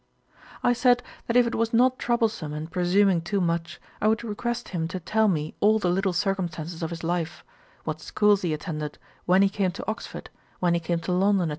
I 0.63 0.73
said, 0.73 1.03
that 1.27 1.37
if 1.37 1.45
it 1.45 1.53
was 1.53 1.73
not 1.73 1.99
troublesome 1.99 2.53
and 2.55 2.71
presuming 2.71 3.21
too 3.21 3.39
much, 3.39 3.79
I 4.01 4.07
would 4.07 4.23
request 4.23 4.69
him 4.69 4.87
to 4.87 4.99
tell 4.99 5.27
me 5.27 5.53
all 5.59 5.77
the 5.77 5.91
little 5.91 6.11
circumstances 6.11 6.81
of 6.81 6.89
his 6.89 7.03
life; 7.03 7.43
what 7.83 8.01
schools 8.01 8.41
he 8.41 8.51
attended, 8.51 8.97
when 9.27 9.43
he 9.43 9.47
came 9.49 9.69
to 9.73 9.87
Oxford, 9.87 10.31
when 10.59 10.73
he 10.73 10.79
came 10.79 11.01
to 11.01 11.11
London, 11.11 11.49
&c. 11.49 11.49